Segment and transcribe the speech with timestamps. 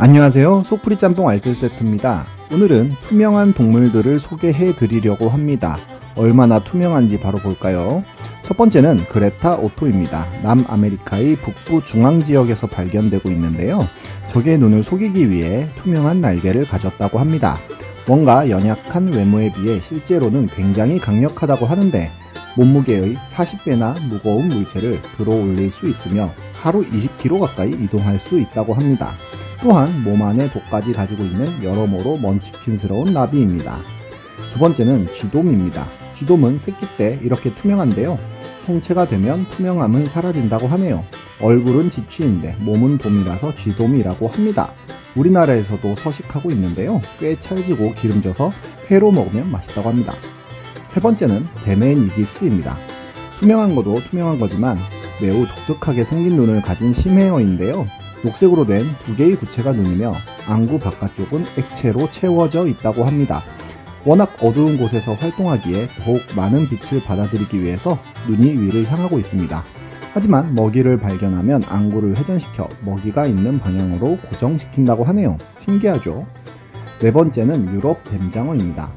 [0.00, 0.62] 안녕하세요.
[0.64, 2.24] 소프리 짬뽕 알뜰 세트입니다.
[2.52, 5.76] 오늘은 투명한 동물들을 소개해 드리려고 합니다.
[6.14, 8.04] 얼마나 투명한지 바로 볼까요?
[8.44, 10.28] 첫 번째는 그레타 오토입니다.
[10.44, 13.88] 남아메리카의 북부 중앙 지역에서 발견되고 있는데요.
[14.30, 17.58] 적의 눈을 속이기 위해 투명한 날개를 가졌다고 합니다.
[18.06, 22.08] 뭔가 연약한 외모에 비해 실제로는 굉장히 강력하다고 하는데
[22.56, 29.14] 몸무게의 40배나 무거운 물체를 들어 올릴 수 있으며 하루 20km 가까이 이동할 수 있다고 합니다.
[29.60, 33.78] 또한 몸 안에 독까지 가지고 있는 여러모로 먼치킨스러운 나비입니다.
[34.52, 35.86] 두 번째는 쥐돔입니다.
[36.16, 38.18] 쥐돔은 새끼 때 이렇게 투명한데요.
[38.64, 41.04] 성체가 되면 투명함은 사라진다고 하네요.
[41.40, 44.72] 얼굴은 지취인데 몸은 돔이라서 쥐돔이라고 합니다.
[45.16, 47.00] 우리나라에서도 서식하고 있는데요.
[47.18, 48.52] 꽤 찰지고 기름져서
[48.90, 50.14] 회로 먹으면 맛있다고 합니다.
[50.90, 52.76] 세 번째는 데메니기스입니다.
[53.40, 54.78] 투명한 것도 투명한 거지만
[55.20, 57.86] 매우 독특하게 생긴 눈을 가진 심해어인데요.
[58.24, 60.14] 녹색으로 된 두 개의 구체가 눈이며
[60.48, 63.42] 안구 바깥쪽은 액체로 채워져 있다고 합니다.
[64.04, 69.64] 워낙 어두운 곳에서 활동하기에 더욱 많은 빛을 받아들이기 위해서 눈이 위를 향하고 있습니다.
[70.14, 75.36] 하지만 먹이를 발견하면 안구를 회전시켜 먹이가 있는 방향으로 고정시킨다고 하네요.
[75.64, 76.26] 신기하죠?
[77.00, 78.90] 네 번째는 유럽 뱀장어입니다.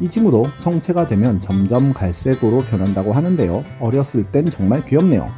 [0.00, 3.64] 이 친구도 성체가 되면 점점 갈색으로 변한다고 하는데요.
[3.80, 5.28] 어렸을 땐 정말 귀엽네요.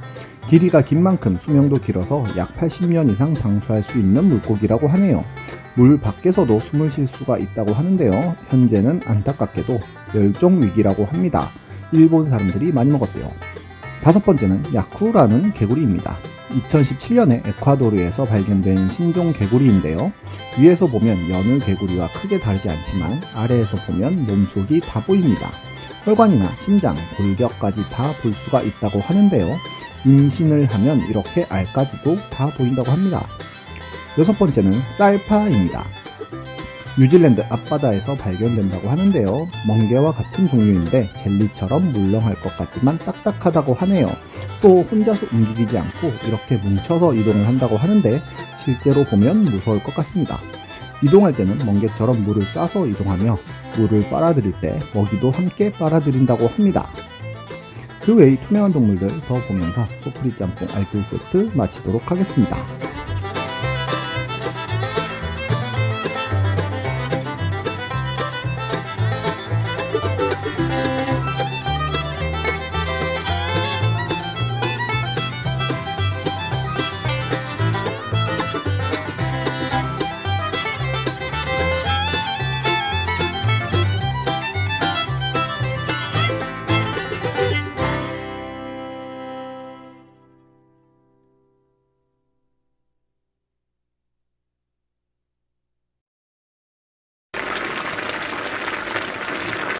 [0.50, 5.24] 길이가 긴 만큼 수명도 길어서 약 80년 이상 장수할 수 있는 물고기라고 하네요.
[5.76, 8.34] 물 밖에서도 숨을 쉴 수가 있다고 하는데요.
[8.48, 9.78] 현재는 안타깝게도
[10.12, 11.48] 멸종 위기라고 합니다.
[11.92, 13.30] 일본 사람들이 많이 먹었대요.
[14.02, 16.16] 다섯 번째는 야쿠라는 개구리입니다.
[16.68, 20.12] 2017년에 에콰도르에서 발견된 신종 개구리인데요.
[20.58, 25.48] 위에서 보면 여느 개구리와 크게 다르지 않지만 아래에서 보면 몸속이 다 보입니다.
[26.04, 29.56] 혈관이나 심장, 골격까지 다 볼 수가 있다고 하는데요.
[30.04, 33.26] 임신을 하면 이렇게 알까지도 다 보인다고 합니다.
[34.18, 35.84] 여섯 번째는 쌀파입니다.
[36.98, 39.48] 뉴질랜드 앞바다에서 발견된다고 하는데요.
[39.66, 44.10] 멍게와 같은 종류인데 젤리처럼 물렁할 것 같지만 딱딱하다고 하네요.
[44.60, 48.20] 또 혼자서 움직이지 않고 이렇게 뭉쳐서 이동을 한다고 하는데
[48.62, 50.38] 실제로 보면 무서울 것 같습니다.
[51.02, 53.38] 이동할 때는 멍게처럼 물을 쏴서 이동하며
[53.78, 56.90] 물을 빨아들일 때 먹이도 함께 빨아들인다고 합니다.
[58.00, 62.56] 그 외의 투명한 동물들 더 보면서 소프리 짬뽕 알뜰 세트 마치도록 하겠습니다.